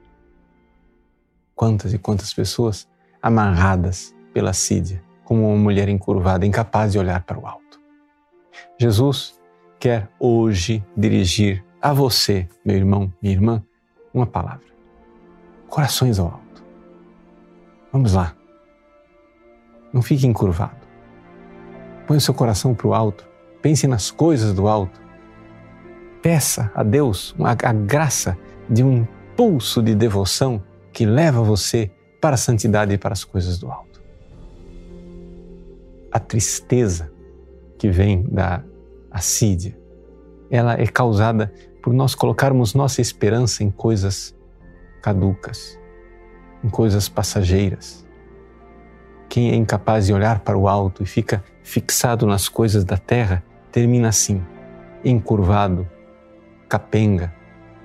Quantas 1.62 1.94
e 1.94 1.98
quantas 1.98 2.35
pessoas 2.35 2.88
amarradas 3.22 4.12
pela 4.35 4.53
sídia, 4.53 5.01
como 5.25 5.46
uma 5.46 5.57
mulher 5.57 5.88
encurvada, 5.88 6.44
incapaz 6.44 6.90
de 6.90 6.98
olhar 6.98 7.22
para 7.22 7.38
o 7.38 7.46
alto. 7.46 7.81
Jesus 8.77 9.38
quer 9.79 10.11
hoje 10.18 10.85
dirigir 10.96 11.64
a 11.81 11.92
você, 11.92 12.48
meu 12.64 12.75
irmão, 12.75 13.12
minha 13.22 13.33
irmã, 13.33 13.62
uma 14.12 14.27
palavra. 14.27 14.66
Corações 15.68 16.18
ao 16.18 16.33
alto. 16.33 16.64
Vamos 17.92 18.14
lá. 18.14 18.35
Não 19.92 20.03
fique 20.03 20.27
encurvado. 20.27 20.85
Põe 22.09 22.16
o 22.16 22.20
seu 22.20 22.35
coração 22.35 22.75
para 22.75 22.88
o 22.88 22.92
alto. 22.92 23.25
Pense 23.62 23.87
nas 23.87 24.11
coisas 24.11 24.53
do 24.53 24.66
alto. 24.66 25.01
Peça 26.20 26.72
a 26.75 26.83
Deus 26.83 27.37
a, 27.38 27.72
graça 27.72 28.37
de 28.68 28.83
um 28.83 29.07
impulso 29.33 29.81
de 29.81 29.94
devoção 29.94 30.61
que 30.92 31.07
leva 31.07 31.42
você 31.42 31.90
para 32.20 32.35
a 32.35 32.38
santidade 32.38 32.94
e 32.94 32.98
para 32.98 33.12
as 33.12 33.24
coisas 33.24 33.59
do 33.59 33.70
alto. 33.70 34.00
A 36.11 36.20
tristeza 36.20 37.11
que 37.78 37.88
vem 37.88 38.22
da 38.24 38.62
assídia, 39.11 39.76
ela 40.50 40.81
é 40.81 40.87
causada 40.87 41.52
por 41.83 41.92
nós 41.92 42.14
colocarmos 42.14 42.74
nossa 42.74 43.00
esperança 43.00 43.64
em 43.64 43.70
coisas 43.70 44.37
caducas, 45.02 45.78
em 46.62 46.68
coisas 46.68 47.09
passageiras. 47.09 48.07
Quem 49.28 49.50
é 49.50 49.57
incapaz 49.57 50.07
de 50.07 50.12
olhar 50.12 50.40
para 50.40 50.57
o 50.57 50.68
alto 50.68 51.02
e 51.02 51.07
fica 51.07 51.42
fixado 51.62 52.26
nas 52.26 52.48
coisas 52.48 52.85
da 52.85 52.98
terra, 52.98 53.42
termina 53.72 54.09
assim, 54.09 54.44
encurvado, 55.02 55.88
capenga, 56.68 57.35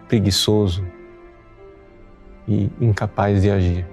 preguiçoso 0.07 0.85
e 2.47 2.69
incapaz 2.79 3.41
de 3.41 3.49
agir. 3.49 3.87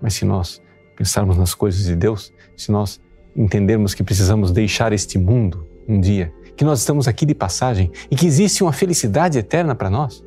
Mas 0.00 0.14
se 0.14 0.24
nós 0.24 0.62
pensarmos 0.96 1.36
nas 1.36 1.54
coisas 1.54 1.84
de 1.84 1.96
Deus, 1.96 2.32
se 2.56 2.70
nós 2.70 3.00
entendermos 3.34 3.94
que 3.94 4.02
precisamos 4.02 4.52
deixar 4.52 4.92
este 4.92 5.18
mundo 5.18 5.66
um 5.88 6.00
dia, 6.00 6.32
que 6.56 6.64
nós 6.64 6.80
estamos 6.80 7.08
aqui 7.08 7.26
de 7.26 7.34
passagem 7.34 7.90
e 8.10 8.16
que 8.16 8.26
existe 8.26 8.62
uma 8.62 8.72
felicidade 8.72 9.38
eterna 9.38 9.74
para 9.74 9.90
nós. 9.90 10.24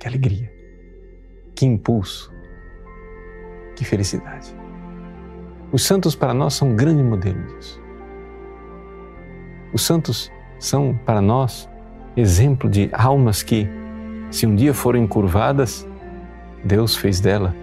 Que 0.00 0.06
alegria, 0.06 0.52
que 1.54 1.66
impulso, 1.66 2.32
que 3.74 3.84
felicidade. 3.84 4.54
Os 5.72 5.82
santos 5.82 6.14
para 6.14 6.32
nós 6.32 6.54
são 6.54 6.70
um 6.70 6.76
grande 6.76 7.02
modelo 7.02 7.42
disso. 7.46 7.82
Os 9.72 9.82
santos 9.82 10.30
são 10.58 10.98
para 11.04 11.20
nós 11.20 11.68
exemplo 12.16 12.70
de 12.70 12.88
almas 12.92 13.42
que, 13.42 13.68
se 14.30 14.46
um 14.46 14.54
dia 14.54 14.74
foram 14.74 14.98
encurvadas, 15.00 15.86
Deus 16.64 16.96
fez 16.96 17.20
dela 17.20 17.54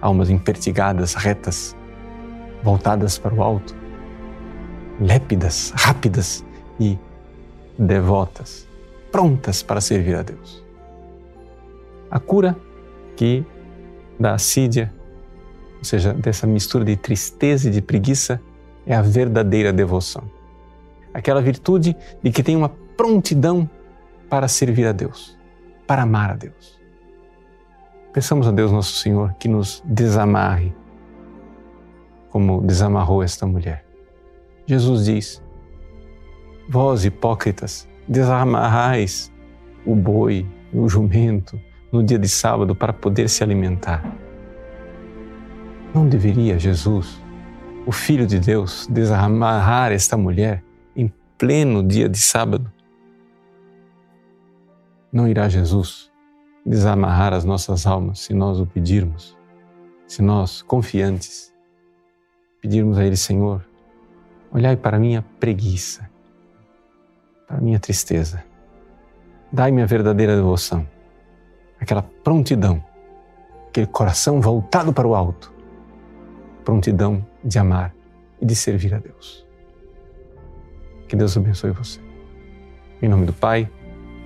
almas 0.00 0.30
impertigadas, 0.30 1.14
retas, 1.14 1.76
voltadas 2.62 3.18
para 3.18 3.34
o 3.34 3.42
alto, 3.42 3.74
lépidas, 5.00 5.72
rápidas 5.76 6.44
e 6.78 6.98
devotas, 7.78 8.68
prontas 9.10 9.62
para 9.62 9.80
servir 9.80 10.16
a 10.16 10.22
Deus. 10.22 10.64
A 12.10 12.18
cura 12.18 12.56
que 13.16 13.44
da 14.18 14.34
assídia, 14.34 14.92
ou 15.78 15.84
seja, 15.84 16.12
dessa 16.12 16.46
mistura 16.46 16.84
de 16.84 16.96
tristeza 16.96 17.68
e 17.68 17.70
de 17.70 17.80
preguiça, 17.80 18.40
é 18.86 18.94
a 18.94 19.02
verdadeira 19.02 19.72
devoção. 19.72 20.24
Aquela 21.12 21.40
virtude 21.40 21.96
de 22.22 22.30
que 22.30 22.42
tem 22.42 22.56
uma 22.56 22.68
prontidão 22.68 23.68
para 24.28 24.46
servir 24.46 24.86
a 24.86 24.92
Deus, 24.92 25.38
para 25.90 26.02
amar 26.02 26.30
a 26.30 26.34
Deus. 26.34 26.80
Peçamos 28.12 28.46
a 28.46 28.52
Deus 28.52 28.70
Nosso 28.70 28.94
Senhor 28.94 29.34
que 29.40 29.48
nos 29.48 29.82
desamarre 29.84 30.72
como 32.28 32.60
desamarrou 32.62 33.24
esta 33.24 33.44
mulher. 33.44 33.84
Jesus 34.68 35.06
diz: 35.06 35.42
Vós, 36.68 37.04
hipócritas, 37.04 37.88
desamarrais 38.06 39.32
o 39.84 39.96
boi, 39.96 40.46
o 40.72 40.88
jumento, 40.88 41.60
no 41.90 42.04
dia 42.04 42.20
de 42.20 42.28
sábado 42.28 42.72
para 42.72 42.92
poder 42.92 43.28
se 43.28 43.42
alimentar. 43.42 44.16
Não 45.92 46.08
deveria 46.08 46.56
Jesus 46.56 47.20
o 47.84 47.90
Filho 47.90 48.28
de 48.28 48.38
Deus 48.38 48.86
desamarrar 48.88 49.90
esta 49.90 50.16
mulher 50.16 50.62
em 50.94 51.12
pleno 51.36 51.82
dia 51.82 52.08
de 52.08 52.18
sábado? 52.18 52.70
Não 55.12 55.26
irá 55.26 55.48
Jesus 55.48 56.10
desamarrar 56.64 57.32
as 57.32 57.44
nossas 57.44 57.86
almas 57.86 58.20
se 58.20 58.34
nós 58.34 58.60
o 58.60 58.66
pedirmos, 58.66 59.36
se 60.06 60.22
nós, 60.22 60.62
confiantes, 60.62 61.52
pedirmos 62.60 62.98
a 62.98 63.04
Ele, 63.04 63.16
Senhor, 63.16 63.66
olhai 64.52 64.76
para 64.76 64.96
a 64.96 65.00
minha 65.00 65.22
preguiça, 65.40 66.08
para 67.46 67.58
a 67.58 67.60
minha 67.60 67.80
tristeza, 67.80 68.44
dai-me 69.52 69.82
a 69.82 69.86
verdadeira 69.86 70.36
devoção, 70.36 70.86
aquela 71.80 72.02
prontidão, 72.02 72.84
aquele 73.68 73.86
coração 73.86 74.40
voltado 74.40 74.92
para 74.92 75.08
o 75.08 75.14
alto, 75.14 75.52
prontidão 76.64 77.26
de 77.42 77.58
amar 77.58 77.94
e 78.40 78.46
de 78.46 78.54
servir 78.54 78.94
a 78.94 78.98
Deus. 78.98 79.46
Que 81.08 81.16
Deus 81.16 81.36
abençoe 81.36 81.72
você. 81.72 82.00
Em 83.02 83.08
nome 83.08 83.26
do 83.26 83.32
Pai, 83.32 83.68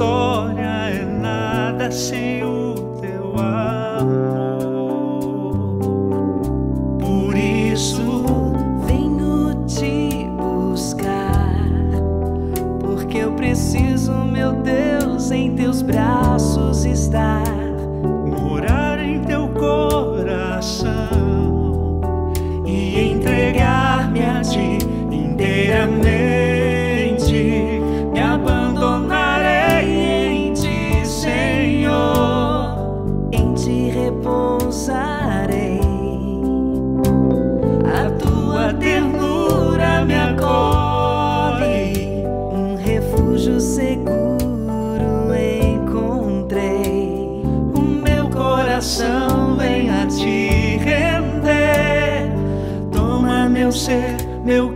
História 0.00 0.62
é 0.62 1.04
nada 1.04 1.90
sem 1.90 2.42
o 2.42 2.59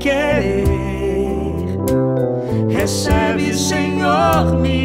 querer. 0.04 0.64
Recebe, 2.68 3.54
Senhor, 3.54 4.54
minha 4.60 4.83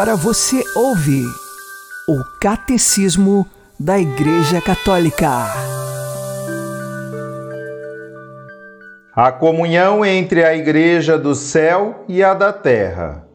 Agora 0.00 0.16
você 0.16 0.64
ouve 0.74 1.26
o 2.08 2.24
Catecismo 2.40 3.46
da 3.78 3.98
Igreja 3.98 4.58
Católica. 4.58 5.28
A 9.14 9.30
comunhão 9.30 10.02
entre 10.02 10.42
a 10.42 10.56
Igreja 10.56 11.18
do 11.18 11.34
céu 11.34 12.06
e 12.08 12.24
a 12.24 12.32
da 12.32 12.50
terra. 12.50 13.26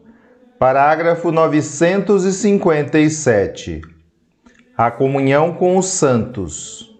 Parágrafo 0.57 1.31
957. 1.31 3.81
A 4.75 4.89
comunhão 4.89 5.53
com 5.53 5.77
os 5.77 5.85
santos. 5.85 6.97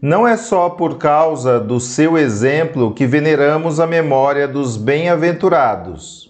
não 0.00 0.26
é 0.26 0.38
só 0.38 0.70
por 0.70 0.96
causa 0.96 1.60
do 1.60 1.78
seu 1.78 2.16
exemplo 2.16 2.94
que 2.94 3.06
veneramos 3.06 3.78
a 3.78 3.86
memória 3.86 4.48
dos 4.48 4.78
bem-aventurados, 4.78 6.27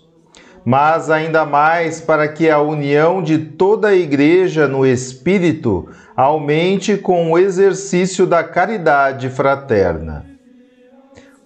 mas 0.65 1.11
ainda 1.11 1.45
mais 1.45 2.01
para 2.01 2.29
que 2.29 2.49
a 2.49 2.61
união 2.61 3.23
de 3.23 3.39
toda 3.39 3.89
a 3.89 3.97
Igreja 3.97 4.69
no 4.69 4.87
Espírito 4.87 5.89
aumente 6.17 6.97
com 6.97 7.31
o 7.31 7.39
exercício 7.39 8.27
da 8.27 8.43
caridade 8.43 9.29
fraterna. 9.31 10.27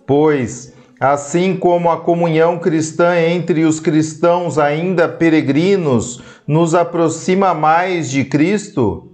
Pois, 0.06 0.72
assim 0.98 1.56
como 1.56 1.90
a 1.90 2.00
comunhão 2.00 2.58
cristã 2.58 3.18
entre 3.18 3.64
os 3.64 3.80
cristãos 3.80 4.58
ainda 4.58 5.08
peregrinos 5.08 6.22
nos 6.46 6.74
aproxima 6.74 7.54
mais 7.54 8.10
de 8.10 8.24
Cristo, 8.24 9.12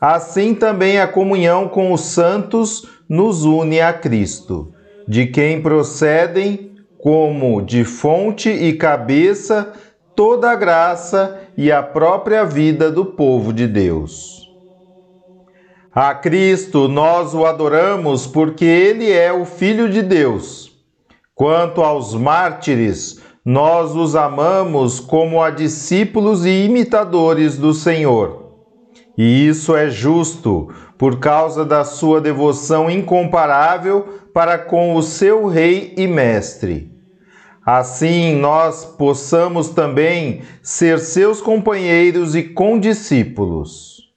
assim 0.00 0.54
também 0.54 0.98
a 0.98 1.06
comunhão 1.06 1.68
com 1.68 1.92
os 1.92 2.02
santos 2.02 2.86
nos 3.08 3.44
une 3.44 3.80
a 3.80 3.92
Cristo, 3.92 4.72
de 5.06 5.26
quem 5.26 5.60
procedem, 5.60 6.75
como 7.06 7.62
de 7.62 7.84
fonte 7.84 8.50
e 8.50 8.72
cabeça, 8.72 9.72
toda 10.16 10.50
a 10.50 10.56
graça 10.56 11.40
e 11.56 11.70
a 11.70 11.80
própria 11.80 12.44
vida 12.44 12.90
do 12.90 13.04
povo 13.04 13.52
de 13.52 13.68
Deus. 13.68 14.50
A 15.94 16.12
Cristo 16.16 16.88
nós 16.88 17.32
o 17.32 17.46
adoramos 17.46 18.26
porque 18.26 18.64
ele 18.64 19.08
é 19.08 19.32
o 19.32 19.44
Filho 19.44 19.88
de 19.88 20.02
Deus. 20.02 20.72
Quanto 21.32 21.80
aos 21.80 22.12
mártires, 22.12 23.20
nós 23.44 23.94
os 23.94 24.16
amamos 24.16 24.98
como 24.98 25.40
a 25.40 25.50
discípulos 25.50 26.44
e 26.44 26.64
imitadores 26.64 27.56
do 27.56 27.72
Senhor. 27.72 28.64
E 29.16 29.46
isso 29.46 29.76
é 29.76 29.88
justo, 29.88 30.74
por 30.98 31.20
causa 31.20 31.64
da 31.64 31.84
sua 31.84 32.20
devoção 32.20 32.90
incomparável 32.90 34.22
para 34.34 34.58
com 34.58 34.96
o 34.96 35.02
seu 35.04 35.46
Rei 35.46 35.94
e 35.96 36.08
Mestre. 36.08 36.95
Assim, 37.66 38.36
nós 38.36 38.84
possamos 38.84 39.70
também 39.70 40.42
ser 40.62 41.00
seus 41.00 41.40
companheiros 41.40 42.36
e 42.36 42.44
condiscípulos. 42.44 44.08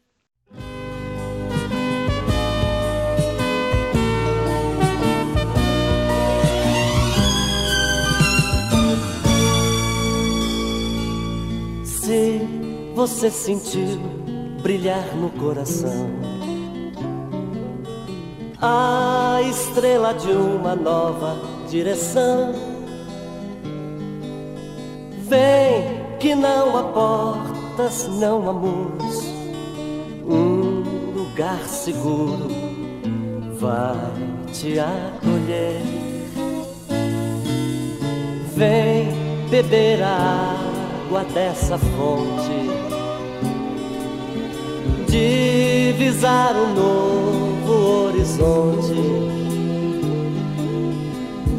Se 11.84 12.42
você 12.94 13.32
sentiu 13.32 14.00
brilhar 14.62 15.16
no 15.16 15.32
coração. 15.32 16.08
A 18.62 19.40
estrela 19.42 20.14
de 20.14 20.30
uma 20.30 20.76
nova 20.76 21.36
direção. 21.68 22.69
Vem 25.30 26.18
que 26.20 26.34
não 26.34 26.76
há 26.76 26.84
portas, 26.86 28.08
não 28.20 28.50
há 28.50 28.54
muros. 28.54 29.26
Um 30.26 30.82
lugar 31.16 31.60
seguro 31.68 32.48
vai 33.60 34.52
te 34.52 34.80
acolher. 34.80 35.82
Vem 38.56 39.08
beber 39.52 40.02
a 40.02 40.56
água 41.06 41.24
dessa 41.26 41.78
fonte 41.78 42.70
divisar 45.08 46.56
um 46.56 46.74
novo 46.74 48.08
horizonte. 48.08 48.96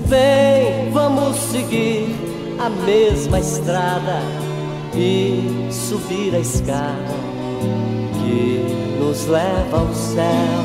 Vem, 0.06 0.90
vamos 0.90 1.36
seguir 1.36 2.19
a 2.60 2.68
mesma 2.68 3.40
estrada 3.40 4.22
e 4.94 5.68
subir 5.72 6.34
a 6.34 6.38
escada 6.38 7.14
que 8.20 8.98
nos 9.00 9.26
leva 9.26 9.78
ao 9.78 9.94
céu. 9.94 10.64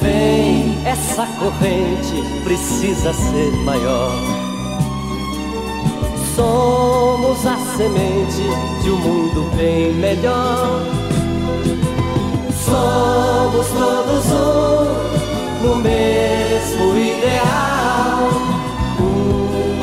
Vem, 0.00 0.86
essa 0.86 1.26
corrente 1.38 2.44
precisa 2.44 3.12
ser 3.12 3.52
maior 3.64 4.46
Somos 6.36 7.46
a 7.46 7.56
semente 7.78 8.42
de 8.82 8.90
um 8.90 8.98
mundo 8.98 9.50
bem 9.56 9.90
melhor. 9.94 10.82
Somos 12.62 13.66
todos 13.68 14.26
um 14.32 15.66
no 15.66 15.76
mesmo 15.76 16.94
ideal. 16.94 18.45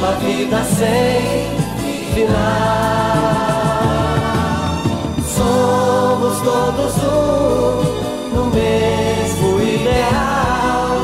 Uma 0.04 0.16
vida 0.16 0.62
sem 0.66 1.48
final. 2.14 2.34
Somos 5.26 6.42
todos 6.42 6.98
um 6.98 8.36
no 8.36 8.46
mesmo 8.48 9.62
ideal. 9.62 10.98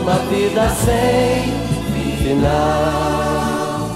Uma 0.00 0.14
vida 0.30 0.70
sem 0.70 1.52
final. 2.24 3.90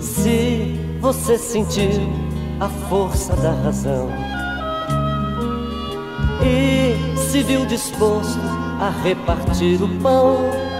Se 0.00 0.78
você 1.00 1.36
sentiu 1.36 2.08
a 2.60 2.68
força 2.88 3.34
da 3.34 3.50
razão 3.50 4.08
e 6.40 6.94
se 7.18 7.42
viu 7.42 7.66
disposto 7.66 8.38
a 8.80 8.90
repartir 9.02 9.82
o 9.82 9.88
pão, 10.00 10.71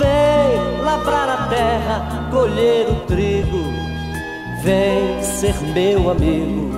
vem 0.00 0.82
lavrar 0.82 1.28
a 1.28 1.46
terra, 1.48 2.28
colher 2.32 2.88
o 2.88 2.96
trigo, 3.06 3.62
vem 4.62 5.22
ser 5.22 5.54
meu 5.74 6.10
amigo, 6.10 6.70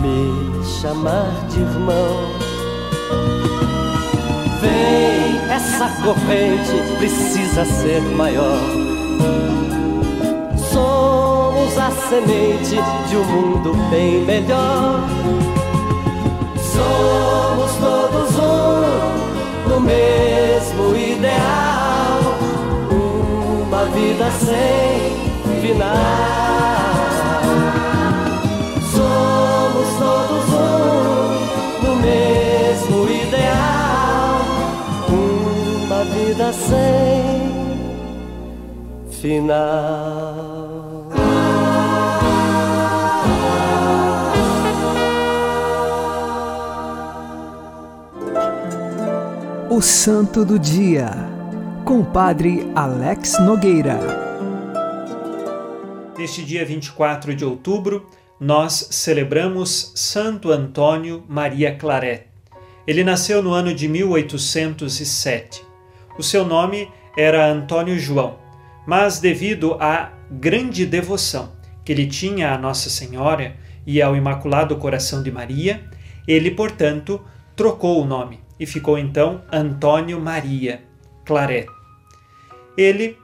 me 0.00 0.64
chamar 0.80 1.30
de 1.48 1.60
irmão. 1.60 2.16
Vem, 4.60 5.50
essa 5.50 5.88
corrente 6.02 6.96
precisa 6.98 7.64
ser 7.64 8.00
maior 8.00 8.84
somos 11.64 11.78
a 11.78 11.90
semente 12.08 12.76
de 13.08 13.16
um 13.16 13.24
mundo 13.24 13.72
bem 13.90 14.24
melhor. 14.24 15.00
Somos 16.58 17.70
todos 17.76 18.38
um 18.38 19.68
no 19.68 19.80
mesmo 19.80 20.96
ideal, 20.96 21.73
vida 23.94 24.30
sem 24.30 25.60
final. 25.60 25.94
Somos 28.92 29.88
todos 29.98 30.46
um 30.52 31.86
no 31.86 31.96
mesmo 31.96 33.08
ideal, 33.08 34.40
uma 35.08 36.04
vida 36.04 36.52
sem 36.52 37.44
final. 39.10 40.34
O 49.70 49.80
Santo 49.80 50.44
do 50.44 50.58
Dia, 50.58 51.33
com 51.84 52.00
o 52.00 52.04
Padre 52.04 52.66
Alex 52.74 53.38
Nogueira. 53.40 53.98
Neste 56.16 56.42
dia 56.42 56.64
24 56.64 57.34
de 57.34 57.44
outubro, 57.44 58.06
nós 58.40 58.88
celebramos 58.90 59.92
Santo 59.94 60.50
Antônio 60.50 61.22
Maria 61.28 61.76
Claret. 61.76 62.28
Ele 62.86 63.04
nasceu 63.04 63.42
no 63.42 63.52
ano 63.52 63.74
de 63.74 63.86
1807. 63.86 65.62
O 66.18 66.22
seu 66.22 66.46
nome 66.46 66.88
era 67.18 67.52
Antônio 67.52 67.98
João, 67.98 68.38
mas 68.86 69.20
devido 69.20 69.74
à 69.74 70.10
grande 70.30 70.86
devoção 70.86 71.52
que 71.84 71.92
ele 71.92 72.06
tinha 72.06 72.54
à 72.54 72.58
Nossa 72.58 72.88
Senhora 72.88 73.56
e 73.86 74.00
ao 74.00 74.16
Imaculado 74.16 74.74
Coração 74.76 75.22
de 75.22 75.30
Maria, 75.30 75.84
ele, 76.26 76.50
portanto, 76.50 77.20
trocou 77.54 78.02
o 78.02 78.06
nome 78.06 78.40
e 78.58 78.64
ficou 78.64 78.96
então 78.96 79.42
Antônio 79.52 80.18
Maria 80.18 80.82
Claret. 81.26 81.73
Ele, 82.76 83.16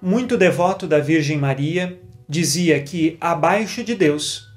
muito 0.00 0.36
devoto 0.36 0.86
da 0.86 0.98
Virgem 0.98 1.36
Maria, 1.36 2.00
dizia 2.28 2.80
que 2.82 3.16
abaixo 3.20 3.82
de 3.82 3.94
Deus, 3.94 4.48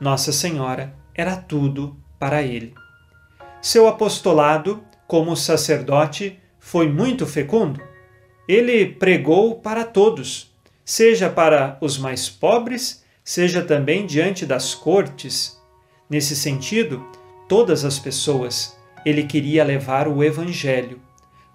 Nossa 0.00 0.32
Senhora 0.32 0.94
era 1.14 1.36
tudo 1.36 1.96
para 2.18 2.42
ele. 2.42 2.74
Seu 3.60 3.86
apostolado 3.86 4.82
como 5.06 5.36
sacerdote 5.36 6.38
foi 6.58 6.88
muito 6.88 7.26
fecundo. 7.26 7.80
Ele 8.48 8.86
pregou 8.86 9.56
para 9.56 9.84
todos, 9.84 10.54
seja 10.84 11.28
para 11.28 11.76
os 11.80 11.98
mais 11.98 12.28
pobres, 12.28 13.04
seja 13.22 13.62
também 13.62 14.06
diante 14.06 14.46
das 14.46 14.74
cortes. 14.74 15.60
Nesse 16.08 16.34
sentido, 16.34 17.04
todas 17.48 17.84
as 17.84 17.98
pessoas, 17.98 18.76
ele 19.04 19.24
queria 19.24 19.64
levar 19.64 20.08
o 20.08 20.24
Evangelho 20.24 21.00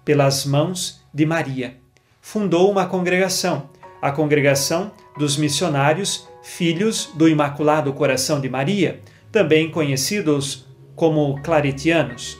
pelas 0.04 0.44
mãos 0.44 1.02
de 1.12 1.26
Maria. 1.26 1.83
Fundou 2.26 2.70
uma 2.70 2.86
congregação, 2.86 3.68
a 4.00 4.10
Congregação 4.10 4.90
dos 5.18 5.36
Missionários 5.36 6.26
Filhos 6.42 7.10
do 7.14 7.28
Imaculado 7.28 7.92
Coração 7.92 8.40
de 8.40 8.48
Maria, 8.48 9.02
também 9.30 9.70
conhecidos 9.70 10.66
como 10.96 11.38
claretianos. 11.42 12.38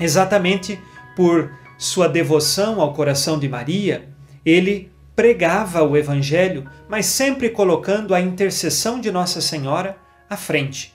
Exatamente 0.00 0.76
por 1.14 1.52
sua 1.78 2.08
devoção 2.08 2.80
ao 2.80 2.92
coração 2.94 3.38
de 3.38 3.48
Maria, 3.48 4.08
ele 4.44 4.90
pregava 5.14 5.84
o 5.84 5.96
Evangelho, 5.96 6.68
mas 6.88 7.06
sempre 7.06 7.48
colocando 7.48 8.12
a 8.12 8.20
intercessão 8.20 9.00
de 9.00 9.12
Nossa 9.12 9.40
Senhora 9.40 9.96
à 10.28 10.36
frente. 10.36 10.92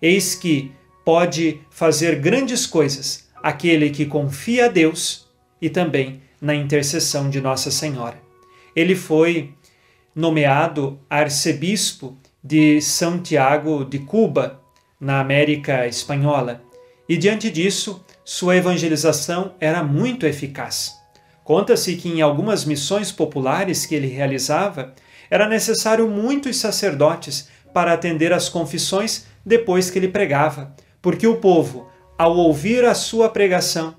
Eis 0.00 0.34
que 0.34 0.72
pode 1.06 1.62
fazer 1.70 2.16
grandes 2.16 2.66
coisas 2.66 3.30
aquele 3.42 3.88
que 3.88 4.04
confia 4.04 4.66
a 4.66 4.68
Deus 4.68 5.26
e 5.60 5.70
também 5.70 6.25
na 6.40 6.54
intercessão 6.54 7.30
de 7.30 7.40
Nossa 7.40 7.70
Senhora. 7.70 8.20
Ele 8.74 8.94
foi 8.94 9.54
nomeado 10.14 10.98
arcebispo 11.08 12.16
de 12.42 12.80
Santiago 12.80 13.84
de 13.84 13.98
Cuba, 13.98 14.60
na 14.98 15.20
América 15.20 15.86
Espanhola, 15.86 16.62
e 17.08 17.16
diante 17.16 17.50
disso, 17.50 18.04
sua 18.24 18.56
evangelização 18.56 19.54
era 19.60 19.82
muito 19.82 20.26
eficaz. 20.26 20.94
Conta-se 21.44 21.94
que 21.96 22.08
em 22.08 22.22
algumas 22.22 22.64
missões 22.64 23.12
populares 23.12 23.86
que 23.86 23.94
ele 23.94 24.08
realizava, 24.08 24.94
era 25.30 25.48
necessário 25.48 26.08
muitos 26.08 26.56
sacerdotes 26.56 27.48
para 27.72 27.92
atender 27.92 28.32
às 28.32 28.48
confissões 28.48 29.26
depois 29.44 29.90
que 29.90 29.98
ele 29.98 30.08
pregava, 30.08 30.74
porque 31.00 31.26
o 31.26 31.36
povo, 31.36 31.88
ao 32.18 32.36
ouvir 32.36 32.84
a 32.84 32.94
sua 32.94 33.28
pregação, 33.28 33.94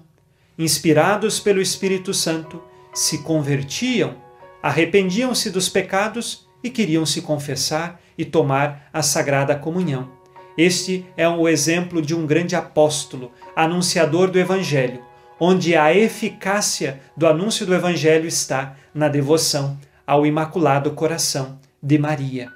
inspirados 0.58 1.40
pelo 1.40 1.62
Espírito 1.62 2.14
Santo, 2.14 2.62
se 2.94 3.20
convertiam, 3.20 4.16
arrependiam-se 4.62 5.50
dos 5.50 5.70
pecados 5.70 6.48
e 6.64 6.70
queriam 6.70 7.06
se 7.06 7.22
confessar 7.22 8.02
e 8.18 8.26
tomar 8.26 8.90
a 8.92 9.04
sagrada 9.04 9.56
comunhão. 9.56 10.12
Este 10.58 11.06
é 11.16 11.30
o 11.30 11.48
exemplo 11.48 12.02
de 12.02 12.16
um 12.16 12.26
grande 12.26 12.56
apóstolo, 12.56 13.32
anunciador 13.56 14.32
do 14.32 14.40
Evangelho, 14.40 15.02
onde 15.40 15.76
a 15.76 15.94
eficácia 15.94 17.00
do 17.16 17.28
anúncio 17.28 17.66
do 17.66 17.76
Evangelho 17.76 18.28
está 18.28 18.76
na 18.94 19.08
devoção 19.08 19.78
ao 20.06 20.26
Imaculado 20.26 20.92
Coração 20.92 21.60
de 21.82 22.00
Maria. 22.00 22.50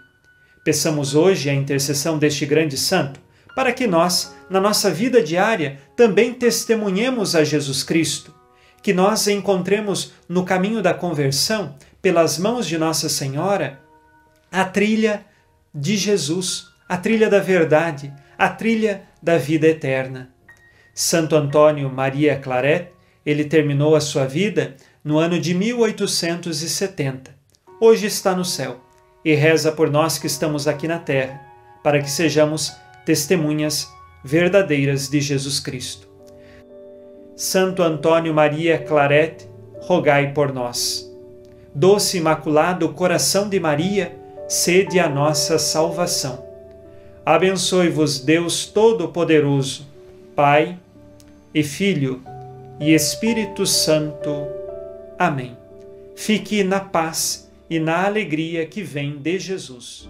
Peçamos 0.63 1.13
hoje 1.13 1.49
a 1.49 1.53
intercessão 1.53 2.17
deste 2.17 2.45
grande 2.45 2.77
santo, 2.77 3.19
para 3.55 3.73
que 3.73 3.87
nós, 3.87 4.35
na 4.49 4.59
nossa 4.59 4.89
vida 4.89 5.21
diária, 5.21 5.79
também 5.95 6.33
testemunhemos 6.33 7.35
a 7.35 7.43
Jesus 7.43 7.83
Cristo, 7.83 8.33
que 8.81 8.93
nós 8.93 9.27
encontremos 9.27 10.13
no 10.27 10.43
caminho 10.43 10.81
da 10.81 10.93
conversão, 10.93 11.75
pelas 12.01 12.37
mãos 12.37 12.65
de 12.67 12.77
Nossa 12.77 13.07
Senhora, 13.07 13.79
a 14.51 14.65
trilha 14.65 15.25
de 15.73 15.95
Jesus 15.95 16.71
a 16.91 16.97
trilha 16.97 17.29
da 17.29 17.39
verdade, 17.39 18.13
a 18.37 18.49
trilha 18.49 19.03
da 19.23 19.37
vida 19.37 19.65
eterna. 19.65 20.29
Santo 20.93 21.37
Antônio 21.37 21.89
Maria 21.89 22.37
Claret, 22.37 22.91
ele 23.25 23.45
terminou 23.45 23.95
a 23.95 24.01
sua 24.01 24.25
vida 24.25 24.75
no 25.01 25.17
ano 25.17 25.39
de 25.39 25.53
1870. 25.53 27.33
Hoje 27.79 28.07
está 28.07 28.35
no 28.35 28.43
céu 28.43 28.81
e 29.23 29.33
reza 29.33 29.71
por 29.71 29.89
nós 29.89 30.17
que 30.17 30.27
estamos 30.27 30.67
aqui 30.67 30.85
na 30.85 30.99
terra, 30.99 31.41
para 31.81 32.01
que 32.01 32.11
sejamos 32.11 32.75
testemunhas 33.05 33.91
verdadeiras 34.23 35.09
de 35.09 35.19
Jesus 35.19 35.59
Cristo. 35.59 36.07
Santo 37.35 37.81
Antônio 37.81 38.33
Maria 38.33 38.77
Claret, 38.77 39.47
rogai 39.81 40.33
por 40.33 40.53
nós. 40.53 41.09
Doce 41.73 42.17
Imaculado 42.17 42.89
Coração 42.89 43.49
de 43.49 43.59
Maria, 43.59 44.15
sede 44.47 44.99
a 44.99 45.09
nossa 45.09 45.57
salvação. 45.57 46.45
Abençoe-vos 47.25 48.19
Deus 48.19 48.65
Todo-Poderoso, 48.65 49.87
Pai 50.35 50.77
e 51.53 51.63
Filho 51.63 52.21
e 52.79 52.93
Espírito 52.93 53.65
Santo. 53.65 54.47
Amém. 55.17 55.57
Fique 56.15 56.63
na 56.63 56.79
paz 56.79 57.49
e 57.69 57.79
na 57.79 58.05
alegria 58.05 58.65
que 58.65 58.83
vem 58.83 59.17
de 59.17 59.39
Jesus. 59.39 60.09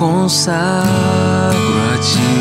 Consagro 0.00 1.92
a 1.92 1.98
ti. 1.98 2.40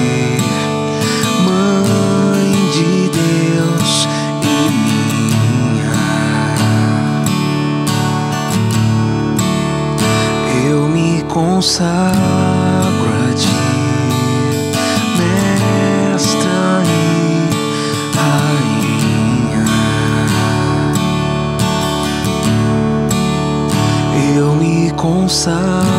consagro 11.59 13.09
a 13.29 13.33
ti, 13.33 13.49
mestra 15.17 16.81
e 16.85 16.97
rainha. 18.15 19.65
Eu 24.35 24.55
me 24.55 24.91
consagro. 24.91 25.98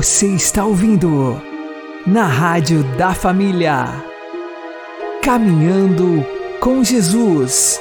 Você 0.00 0.28
está 0.28 0.64
ouvindo 0.64 1.38
na 2.06 2.24
Rádio 2.24 2.82
da 2.96 3.12
Família. 3.12 3.84
Caminhando 5.22 6.26
com 6.58 6.82
Jesus. 6.82 7.78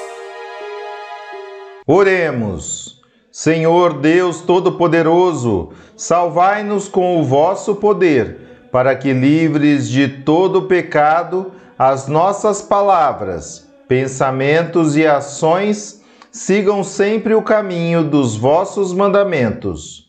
Oremos. 1.88 3.01
Senhor 3.32 4.01
Deus 4.01 4.41
Todo-Poderoso, 4.41 5.70
salvai-nos 5.95 6.89
com 6.89 7.22
o 7.22 7.24
vosso 7.24 7.76
poder, 7.76 8.67
para 8.70 8.97
que, 8.97 9.13
livres 9.13 9.88
de 9.88 10.09
todo 10.09 10.63
pecado, 10.63 11.53
as 11.78 12.09
nossas 12.09 12.61
palavras, 12.61 13.65
pensamentos 13.88 14.97
e 14.97 15.07
ações 15.07 16.03
sigam 16.34 16.84
sempre 16.84 17.34
o 17.34 17.41
caminho 17.41 18.03
dos 18.03 18.36
vossos 18.36 18.91
mandamentos 18.91 20.09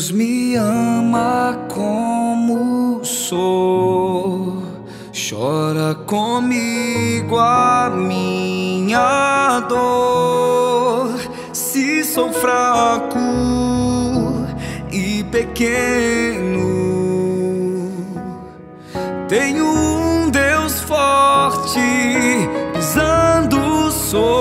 Deus 0.00 0.12
me 0.12 0.56
ama 0.56 1.58
como 1.68 3.04
sou, 3.04 4.62
chora 5.12 5.94
comigo 6.06 7.36
a 7.36 7.90
minha 7.90 9.60
dor. 9.68 11.20
Se 11.52 12.02
sou 12.02 12.32
fraco 12.32 13.18
e 14.90 15.22
pequeno, 15.24 16.62
tenho 19.28 19.66
um 19.66 20.30
Deus 20.30 20.80
forte 20.80 21.78
pisando 22.72 23.92
sobre 23.92 24.39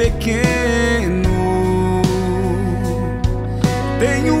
pequeno, 0.00 1.28
tenho 3.98 4.39